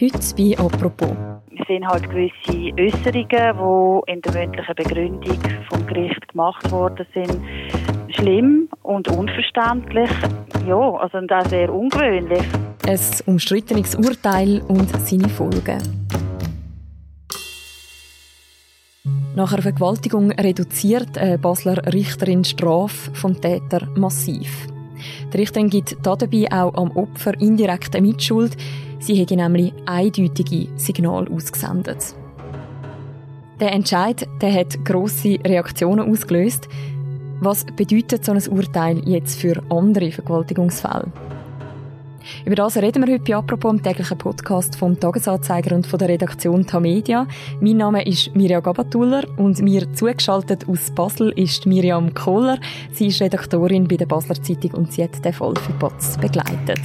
[0.00, 1.10] Heute bei «Apropos».
[1.50, 5.38] Es sind halt gewisse Äußerungen, die in der mündlichen Begründung
[5.68, 7.38] vom Gericht gemacht worden sind,
[8.08, 10.08] schlimm und unverständlich.
[10.66, 12.42] Ja, also und auch sehr ungewöhnlich.
[12.86, 15.82] Ein umstrittenes Urteil und seine Folgen.
[19.36, 24.66] Nach einer Vergewaltigung reduziert eine Basler Richterin die Strafe vom Täter massiv.
[25.30, 28.56] Die Richterin gibt dabei auch am Opfer indirekt eine Mitschuld.
[29.00, 32.14] Sie hätte nämlich eindeutige Signale ausgesendet.
[33.58, 36.68] Der Entscheid der hat grosse Reaktionen ausgelöst.
[37.40, 41.10] Was bedeutet so ein Urteil jetzt für andere Vergewaltigungsfälle?
[42.44, 46.10] Über das reden wir heute bei «Apropos» im täglichen Podcast vom Tagesanzeiger und von der
[46.10, 47.26] Redaktion Tamedia.
[47.60, 52.58] Mein Name ist Mirja Gabatuller und mir zugeschaltet aus Basel ist Miriam Kohler.
[52.92, 56.80] Sie ist Redaktorin bei der Basler Zeitung und sie hat den Fall für Batz begleitet.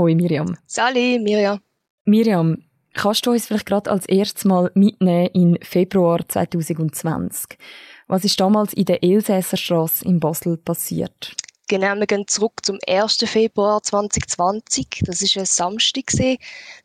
[0.00, 0.56] Hoi Miriam.
[0.66, 1.60] Sali, Miriam.
[2.06, 7.58] Miriam, kannst du uns vielleicht gerade als erstes mal mitnehmen in Februar 2020?
[8.06, 11.36] Was ist damals in der Elsässerstraße in Basel passiert?
[11.68, 13.18] Genau, wir gehen zurück zum 1.
[13.26, 15.02] Februar 2020.
[15.04, 16.06] Das ist ein Samstag.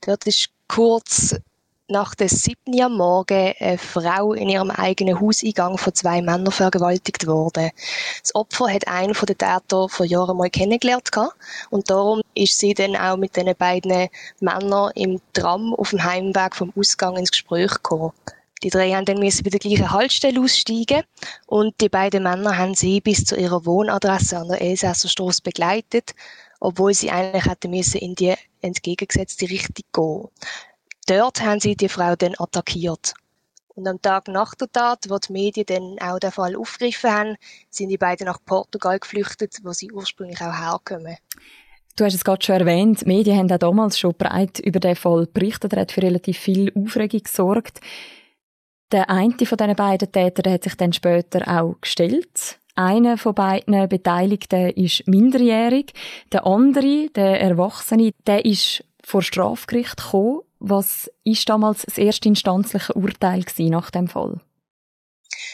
[0.06, 1.38] Dort ist kurz
[1.88, 2.58] nach der 7.
[2.82, 7.70] am Morgen eine Frau in ihrem eigenen Hauseingang von zwei Männern vergewaltigt worden.
[8.22, 11.12] Das Opfer hat einen von den Tätern vor Jahren mal kennengelernt
[11.70, 16.56] und darum ist sie dann auch mit den beiden Männern im Tram auf dem Heimweg
[16.56, 18.12] vom Ausgang ins Gespräch gekommen.
[18.64, 21.04] Die drei haben dann müssen bei der gleichen Haltestelle aussteigen
[21.46, 26.16] und die beiden Männer haben sie bis zu ihrer Wohnadresse an der Elsässer Straße begleitet,
[26.60, 30.30] obwohl sie eigentlich hätten müssen in die entgegengesetzte Richtung gehen.
[31.08, 33.14] Dort haben sie die Frau dann attackiert.
[33.68, 37.36] Und am Tag nach der Tat, wo die Medien dann auch den Fall aufgegriffen haben,
[37.70, 41.18] sind die beiden nach Portugal geflüchtet, wo sie ursprünglich auch herkommen.
[41.98, 44.96] Du hast es gerade schon erwähnt, die Medien haben auch damals schon breit über den
[44.96, 45.74] Fall berichtet.
[45.74, 47.80] Er hat für relativ viel Aufregung gesorgt.
[48.92, 52.60] Der eine von diesen beiden Tätern hat sich dann später auch gestellt.
[52.76, 55.94] Einer von beiden Beteiligten ist minderjährig.
[56.32, 60.42] Der andere, der Erwachsene, der ist vor Strafgericht gekommen.
[60.60, 64.40] Was ist damals das erstinstanzliche Urteil nach dem Fall?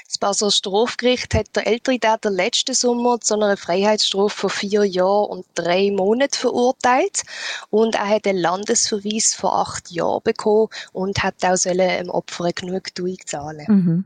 [0.06, 5.30] Das Basler Strafgericht hat der ältere Täter letzten Sommer zu einer Freiheitsstrafe von vier Jahren
[5.30, 7.24] und drei Monaten verurteilt.
[7.70, 13.18] Und er hat einen Landesverweis von acht Jahren bekommen und hat auch dem Opfer Genugtuung
[13.26, 13.66] zahlen.
[13.68, 14.06] Mhm.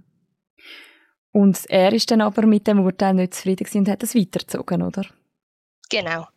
[1.32, 5.06] Und er ist dann aber mit dem Urteil nicht zufrieden und hat es weitergezogen, oder?
[5.90, 6.28] Genau.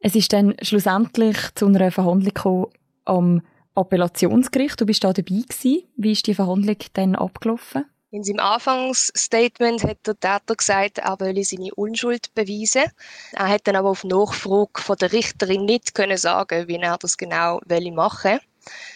[0.00, 2.66] Es ist dann schlussendlich zu einer Verhandlung gekommen
[3.04, 3.42] am
[3.76, 4.80] Appellationsgericht.
[4.80, 5.82] Du bist da dabei gewesen.
[5.96, 7.84] Wie ist die Verhandlung dann abgelaufen?
[8.10, 12.84] In seinem Anfangsstatement hat der Täter gesagt, er wolle seine Unschuld beweisen.
[13.32, 17.18] Er hat dann aber auf Nachfrage von der Richterin nicht können sagen, wie er das
[17.18, 18.40] genau machen will.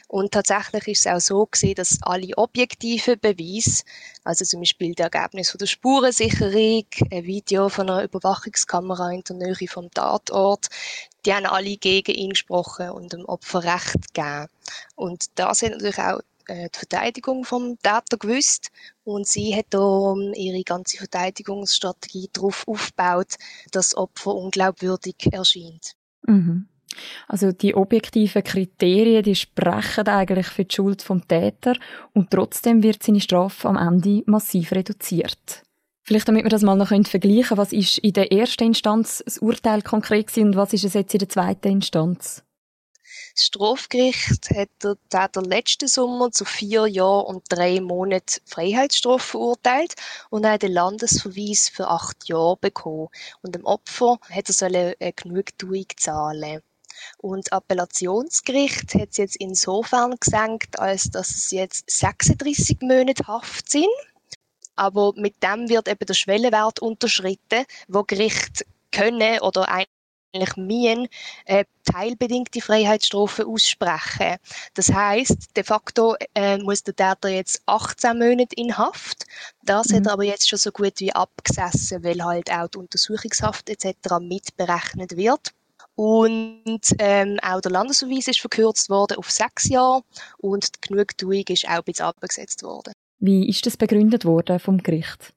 [0.08, 3.84] Und tatsächlich ist es auch so gewesen, dass alle objektiven Beweise,
[4.24, 9.36] also zum Beispiel das Ergebnis von der Spurensicherung, ein Video von einer Überwachungskamera in der
[9.36, 10.68] Nähe vom Tatort,
[11.24, 14.48] die haben alle gegen ihn gesprochen und dem Opfer Recht gegeben.
[14.94, 18.70] Und das hat natürlich auch äh, die Verteidigung vom Täter gewusst
[19.04, 23.36] und sie hat darum ihre ganze Verteidigungsstrategie darauf aufgebaut,
[23.70, 25.94] dass das Opfer unglaubwürdig erscheint.
[26.26, 26.66] Mhm.
[27.28, 31.74] Also die objektiven Kriterien, die sprechen eigentlich für die Schuld vom Täter
[32.14, 35.62] und trotzdem wird seine Strafe am Ende massiv reduziert.
[36.10, 39.38] Vielleicht damit wir das mal noch vergleichen können, was ist in der ersten Instanz das
[39.38, 42.42] Urteil konkret und was ist es jetzt in der zweiten Instanz?
[43.36, 49.94] Das Strafgericht hat der Täter letzten Sommer zu vier Jahren und drei Monaten Freiheitsstrafe verurteilt
[50.30, 53.06] und hat einen Landesverweis für acht Jahre bekommen.
[53.42, 56.60] Und dem Opfer hat er eine Genugtuung zahlen.
[57.18, 63.70] Und das Appellationsgericht hat es jetzt insofern gesenkt, als dass es jetzt 36 Monate Haft
[63.70, 63.86] sind.
[64.80, 71.06] Aber mit dem wird eben der Schwellenwert unterschritten, wo Gericht können oder eigentlich müssen,
[71.44, 74.38] äh, teilbedingte Freiheitsstrafe aussprechen.
[74.72, 79.26] Das heißt, de facto äh, muss der Täter jetzt 18 Monate in Haft.
[79.62, 79.96] Das mhm.
[79.96, 84.18] hat er aber jetzt schon so gut wie abgesessen, weil halt auch die Untersuchungshaft etc.
[84.18, 85.52] mitberechnet wird.
[85.94, 90.04] Und ähm, auch der Landesverweis ist verkürzt worden auf sechs Jahre
[90.38, 92.94] und die Genugtuung ist auch ein bisschen abgesetzt worden.
[93.20, 95.34] Wie ist das begründet worden vom Gericht?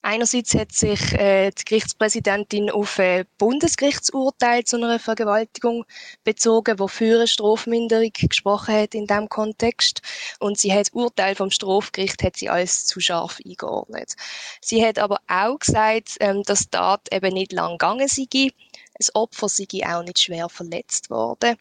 [0.00, 5.84] Einerseits hat sich äh, die Gerichtspräsidentin auf ein Bundesgerichtsurteil zu einer Vergewaltigung
[6.24, 10.00] bezogen, wo für eine Strafminderung gesprochen hat in diesem Kontext.
[10.38, 14.14] Und sie hat das Urteil vom Strafgericht hat sie als zu scharf eingeordnet.
[14.62, 18.52] Sie hat aber auch gesagt, ähm, dass die Tat eben nicht lang gegangen sei.
[18.96, 21.56] Das Opfer sei auch nicht schwer verletzt worden.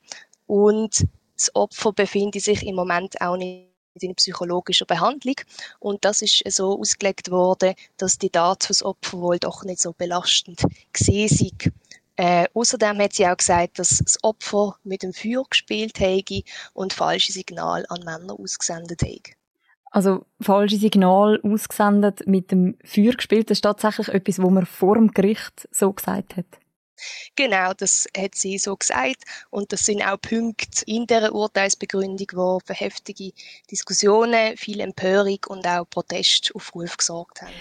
[0.45, 1.05] Und
[1.35, 3.66] das Opfer befinde sich im Moment auch nicht
[4.03, 5.35] in psychologischer Behandlung.
[5.79, 9.93] Und das ist so ausgelegt worden, dass die Tat fürs Opfer wohl doch nicht so
[9.93, 10.63] belastend
[10.93, 11.71] gesehen sei.
[12.19, 16.41] Äh, außerdem hat sie auch gesagt, dass das Opfer mit dem Feuer gespielt hätte
[16.73, 19.33] und falsche Signale an Männer ausgesendet hätte.
[19.91, 24.95] Also falsche Signale ausgesendet mit dem Feuer gespielt, das ist tatsächlich etwas, wo man vor
[24.95, 26.45] dem Gericht so gesagt hat.
[27.35, 29.23] Genau, das hat sie so gesagt.
[29.49, 33.31] Und das sind auch Punkte in der Urteilsbegründung, die für heftige
[33.69, 37.53] Diskussionen, viel Empörung und auch Protestaufruf gesorgt haben.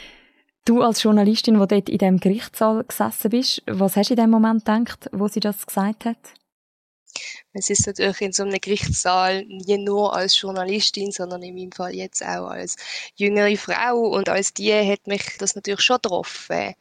[0.65, 4.31] Du als Journalistin, die dort in dem Gerichtssaal gesessen bist, was hast du in dem
[4.31, 6.17] Moment gedacht, wo sie das gesagt hat?
[7.53, 11.95] Es ist natürlich in so einem Gerichtssaal nie nur als Journalistin, sondern in meinem Fall
[11.95, 12.77] jetzt auch als
[13.15, 16.75] jüngere Frau und als die hat mich das natürlich schon getroffen,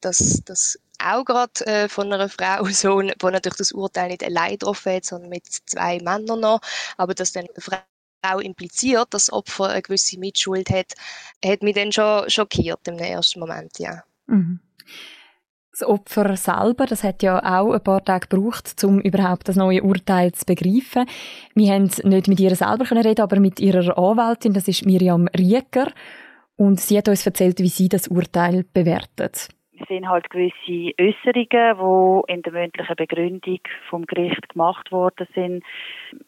[0.00, 4.52] dass das auch gerade äh, von einer Frau, so, die natürlich das Urteil nicht allein
[4.52, 6.60] getroffen hat, sondern mit zwei Männern noch,
[6.96, 7.82] aber dass dann eine
[8.22, 10.92] Frau impliziert, dass das Opfer eine gewisse Mitschuld hat,
[11.44, 14.04] hat mich dann schon schockiert im ersten Moment, ja.
[14.26, 14.60] Mhm.
[15.72, 19.82] Das Opfer selber, das hat ja auch ein paar Tage gebraucht, um überhaupt das neue
[19.82, 21.06] Urteil zu begreifen.
[21.54, 25.92] Wir haben nicht mit ihr selber reden, aber mit ihrer Anwältin, das ist Miriam Rieker,
[26.56, 29.48] und sie hat uns erzählt, wie sie das Urteil bewertet.
[29.88, 35.64] Sind halt gewisse Äußerungen, die in der mündlichen Begründung vom Gericht gemacht worden sind,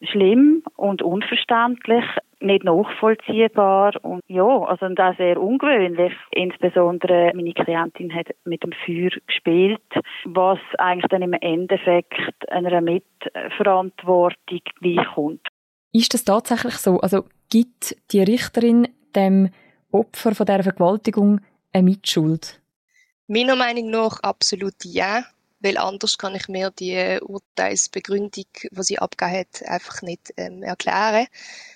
[0.01, 2.05] schlimm und unverständlich,
[2.43, 6.13] nicht nachvollziehbar und ja, also und auch sehr ungewöhnlich.
[6.31, 9.81] Insbesondere meine Klientin hat mit dem Feuer gespielt,
[10.25, 12.13] was eigentlich dann im Endeffekt
[12.49, 15.47] einer Mitverantwortung gleichkommt.
[15.91, 16.99] Ist das tatsächlich so?
[16.99, 19.49] Also gibt die Richterin dem
[19.91, 21.39] Opfer von der Vergewaltigung
[21.71, 22.59] eine Mitschuld?
[23.27, 25.23] Meiner Meinung nach absolut ja,
[25.63, 31.27] weil anders kann ich mir die Urteilsbegründung, die sie abgegeben hat, einfach nicht ähm, erklären.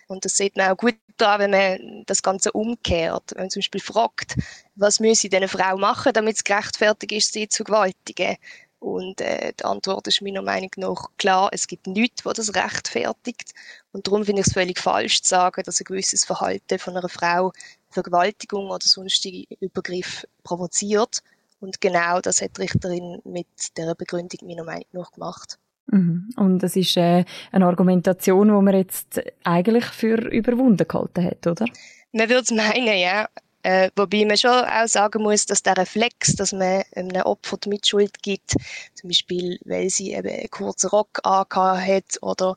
[0.07, 3.31] Und das sieht man auch gut daran, wenn man das Ganze umkehrt.
[3.33, 4.35] Wenn man zum Beispiel fragt,
[4.75, 8.37] was müsse diese Frau machen, damit es gerechtfertigt ist, sie zu gewaltigen.
[8.79, 13.53] Und äh, die Antwort ist meiner Meinung nach klar, es gibt nichts, was das rechtfertigt.
[13.91, 17.09] Und darum finde ich es völlig falsch zu sagen, dass ein gewisses Verhalten von einer
[17.09, 17.53] Frau
[17.89, 21.23] Vergewaltigung oder sonstige Übergriff provoziert
[21.59, 25.57] und genau das hat die Richterin mit der Begründung meiner Meinung nach gemacht.
[25.87, 26.29] Mhm.
[26.35, 31.65] Und das ist äh, eine Argumentation, die man jetzt eigentlich für überwunden gehalten hat, oder?
[32.11, 33.27] Man würde es meinen, ja.
[33.63, 37.69] Äh, wobei man schon auch sagen muss, dass der Reflex, dass man einem Opfer die
[37.69, 38.51] Mitschuld gibt,
[38.93, 42.55] zum Beispiel, weil sie eben einen kurzen Rock hat oder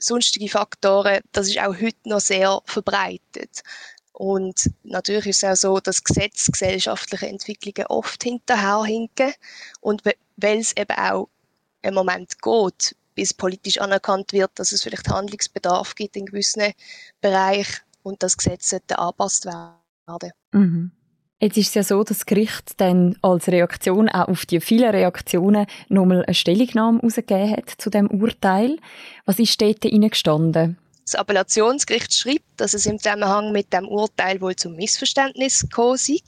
[0.00, 3.62] sonstige Faktoren, das ist auch heute noch sehr verbreitet.
[4.22, 9.32] Und natürlich ist es auch so, dass Gesetze gesellschaftliche Entwicklungen oft hinterherhinken.
[9.80, 11.28] Und weil es eben auch
[11.82, 16.72] einen Moment geht, bis politisch anerkannt wird, dass es vielleicht Handlungsbedarf gibt in gewissen
[17.20, 20.30] Bereichen und das Gesetz angepasst werden.
[20.52, 20.92] Mhm.
[21.40, 24.90] Jetzt ist es ja so, dass das Gericht dann als Reaktion auch auf die vielen
[24.90, 28.78] Reaktionen nochmal eine Stellungnahme herausgegeben hat zu dem Urteil.
[29.24, 30.78] Was ist dort gestanden?
[31.04, 36.18] Das Appellationsgericht schreibt, dass es im Zusammenhang mit dem Urteil wohl zum Missverständnis gekommen sei.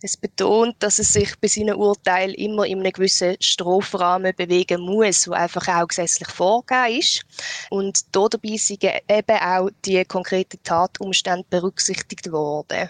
[0.00, 5.26] Es betont, dass es sich bei seinem Urteil immer in einem gewissen Strafrahmen bewegen muss,
[5.26, 7.22] wo einfach auch gesetzlich vorgegeben ist.
[7.70, 12.88] Und dabei sind eben auch die konkreten Tatumstände berücksichtigt worden.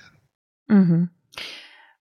[0.66, 1.08] Mhm.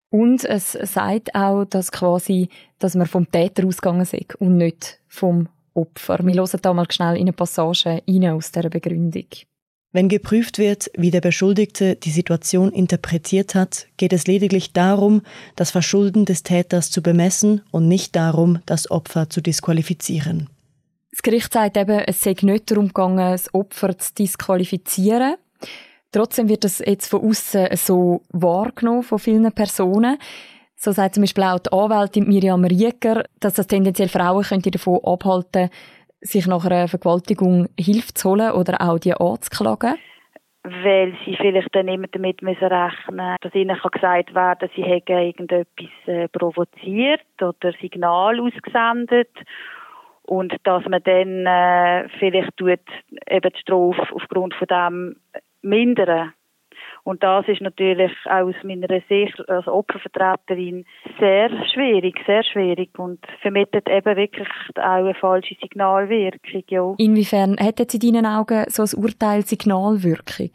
[0.10, 2.50] Und es sagt auch, dass quasi,
[2.80, 6.20] dass man vom Täter ausgegangen ist und nicht vom Opfer.
[6.26, 9.26] Wir hören da mal schnell in eine Passage rein aus dieser Begründung.
[9.94, 15.22] Wenn geprüft wird, wie der Beschuldigte die Situation interpretiert hat, geht es lediglich darum,
[15.56, 20.50] das Verschulden des Täters zu bemessen und nicht darum, das Opfer zu disqualifizieren.
[21.12, 25.36] Das Gericht sagt eben, es sei nicht darum gegangen, das Opfer zu disqualifizieren.
[26.12, 30.18] Trotzdem wird das jetzt von außen so wahrgenommen von vielen Personen.
[30.80, 35.00] So sagt zum Beispiel auch die Anwältin Miriam Rieker, dass das tendenziell Frauen könnte davon
[35.04, 35.70] abhalten
[36.22, 39.96] sich nach einer Vergewaltigung Hilfe zu holen oder auch die anzuklagen.
[40.64, 45.88] Weil sie vielleicht dann immer damit müssen rechnen dass ihnen gesagt werden sie hätten irgendetwas
[46.08, 49.32] äh, provoziert oder Signal ausgesendet.
[50.24, 52.82] Und dass man dann äh, vielleicht tut
[53.30, 55.16] eben die Strafe aufgrund von dem
[55.62, 56.34] mindern
[57.08, 60.84] Und das ist natürlich auch aus meiner Sicht als Opfervertreterin
[61.18, 66.64] sehr schwierig, sehr schwierig und vermittelt eben wirklich auch eine falsche Signalwirkung.
[66.68, 66.96] Ja.
[66.98, 70.52] Inwiefern hat jetzt in deinen Augen so ein Urteil Signalwirkung?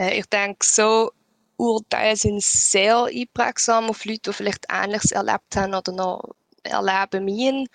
[0.00, 1.12] Äh, ich denke, so
[1.56, 6.24] Urteile sind sehr einprägsam auf Leute, die vielleicht Ähnliches erlebt haben oder noch
[6.64, 7.68] erleben müssen.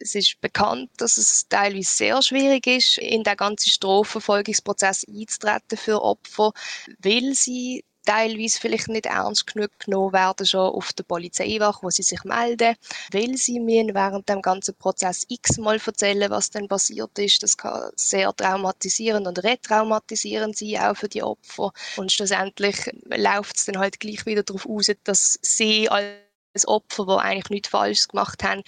[0.00, 6.02] Es ist bekannt, dass es teilweise sehr schwierig ist, in den ganzen Strafverfolgungsprozess einzutreten für
[6.02, 6.52] Opfer,
[6.98, 12.02] weil sie teilweise vielleicht nicht ernst genug genommen werden schon auf der Polizeiwache, wo sie
[12.02, 12.76] sich melden,
[13.12, 17.42] weil sie mir während dem ganzen Prozess x-mal erzählen, was dann passiert ist.
[17.42, 21.72] Das kann sehr traumatisierend und retraumatisierend sein, auch für die Opfer.
[21.96, 22.76] Und schlussendlich
[23.06, 27.68] läuft es dann halt gleich wieder darauf aus, dass sie als Opfer, die eigentlich nichts
[27.68, 28.62] Falsches gemacht haben,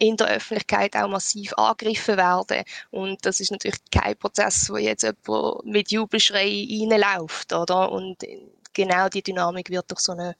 [0.00, 2.64] in der Öffentlichkeit auch massiv angegriffen werden.
[2.90, 7.92] Und das ist natürlich kein Prozess, wo jetzt jemand mit Jubelschrei reinläuft, oder?
[7.92, 8.16] Und
[8.72, 10.34] genau die Dynamik wird durch so ein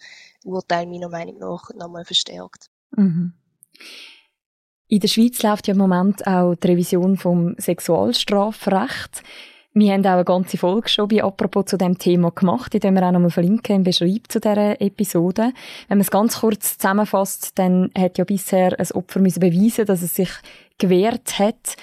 [0.44, 2.70] Urteil meiner Meinung nach nochmal verstärkt.
[2.96, 3.34] Mhm.
[4.88, 9.22] In der Schweiz läuft ja im Moment auch die Revision vom Sexualstrafrecht.
[9.80, 13.02] Wir haben auch eine ganze Folge schon bei apropos zu dem Thema gemacht, die wir
[13.02, 15.54] auch nochmal verlinken im Beschreib zu dieser Episode.
[15.88, 20.02] Wenn man es ganz kurz zusammenfasst, dann hat ja bisher ein Opfer müssen beweisen, dass
[20.02, 20.28] es sich
[20.76, 21.76] gewehrt hat.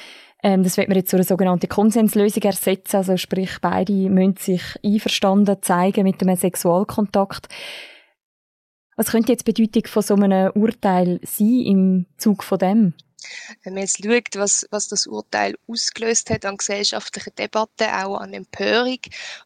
[0.44, 4.62] Ähm, das wird man jetzt zu einer sogenannten Konsenslösung ersetzen, also sprich beide müssen sich
[4.86, 7.48] einverstanden zeigen mit einem Sexualkontakt.
[8.96, 12.94] Was könnte jetzt die Bedeutung von so einem Urteil sein im Zug von dem?
[13.64, 18.34] Wenn man jetzt schaut, was, was das Urteil ausgelöst hat an gesellschaftlichen Debatten, auch an
[18.34, 19.00] Empörung,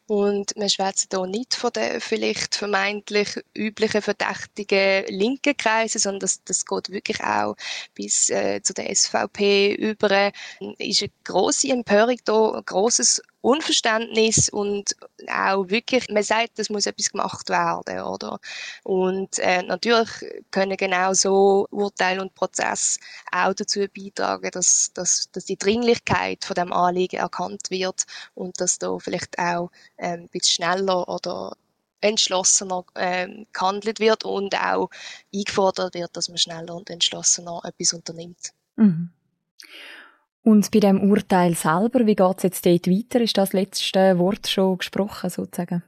[0.08, 6.44] und man schwätzt hier nicht von den vielleicht vermeintlich üblichen verdächtigen linken Kreisen, sondern das,
[6.44, 7.56] das geht wirklich auch
[7.96, 10.32] bis äh, zu der SVP über,
[10.78, 14.95] ist eine grosse Empörung da, ein grosses Unverständnis und
[15.27, 18.39] auch wirklich, man sagt, es muss etwas gemacht werden, oder?
[18.83, 20.10] Und äh, natürlich
[20.51, 23.00] können genau so Urteil und Prozess
[23.31, 28.03] auch dazu beitragen, dass, dass, dass die Dringlichkeit von dem Anliegen erkannt wird
[28.36, 31.55] und dass da vielleicht auch ähm, ein bisschen schneller oder
[32.01, 34.89] entschlossener ähm, gehandelt wird und auch
[35.33, 38.53] eingefordert wird, dass man schneller und entschlossener etwas unternimmt.
[38.75, 39.12] Mhm.
[40.43, 43.21] Und bei dem Urteil selber, wie geht es jetzt dort weiter?
[43.21, 45.83] Ist das letzte Wort schon gesprochen, sozusagen?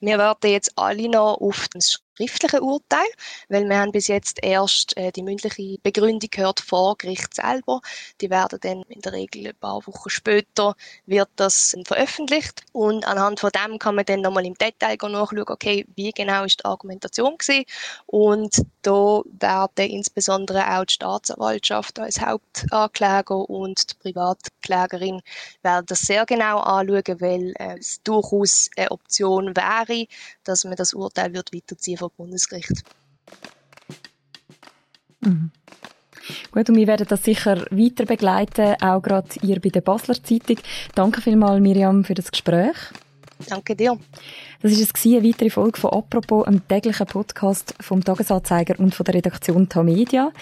[0.00, 3.06] Wir warten jetzt alle noch auf das schriftliche Urteil,
[3.48, 7.80] weil wir haben bis jetzt erst äh, die mündliche Begründung gehört vor Gericht selber.
[8.20, 10.74] Die werden dann in der Regel ein paar Wochen später
[11.06, 15.86] wird das veröffentlicht und anhand von dem kann man dann nochmal im Detail nachschauen, okay,
[15.94, 17.64] wie genau ist die Argumentation gewesen
[18.06, 25.20] und da werden insbesondere auch die Staatsanwaltschaft als Hauptankläger und die Privatklägerin
[25.62, 30.06] werden das sehr genau anschauen, weil äh, es durchaus eine Option wäre,
[30.44, 32.82] dass man das Urteil wird weiterziehen vom Bundesgericht.
[35.20, 35.50] Mhm.
[36.50, 40.58] Gut, und wir werden das sicher weiter begleiten, auch gerade ihr bei der Basler Zeitung.
[40.94, 42.76] Danke vielmals, Miriam, für das Gespräch.
[43.48, 43.98] Danke dir.
[44.62, 49.04] Das war es eine weitere Folge von «Apropos», einem täglichen Podcast vom «Tagesanzeiger» und von
[49.04, 50.32] der Redaktion Tamedia.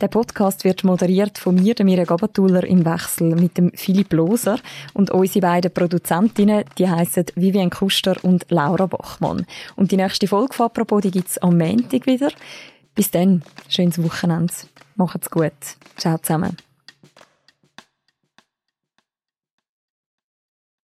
[0.00, 4.58] Der Podcast wird moderiert von mir, der Mirja Gabatuller, im Wechsel mit dem Philipp Loser.
[4.92, 9.46] Und unsere beiden Produzentinnen, die heissen Vivian Kuster und Laura Bachmann.
[9.76, 12.30] Und die nächste Folge von «Apropos», die gibt's am Montag wieder.
[12.94, 14.52] Bis dann, schönes Wochenende.
[14.96, 15.52] Macht's gut.
[15.96, 16.56] Ciao zusammen.